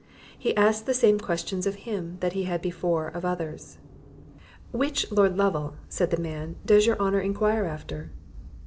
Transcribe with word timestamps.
He 0.35 0.57
asked 0.57 0.87
the 0.87 0.95
same 0.95 1.19
questions 1.19 1.67
of 1.67 1.75
him, 1.85 2.17
that 2.21 2.33
he 2.33 2.45
had 2.45 2.59
before 2.59 3.09
of 3.09 3.23
others. 3.23 3.77
"Which 4.71 5.05
Lord 5.11 5.37
Lovel," 5.37 5.75
said 5.89 6.09
the 6.09 6.17
man, 6.19 6.55
"does 6.65 6.87
your 6.87 6.97
honour 6.97 7.19
enquire 7.19 7.65
after?" 7.65 8.09